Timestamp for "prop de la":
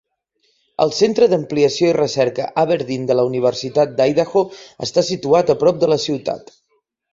5.67-6.03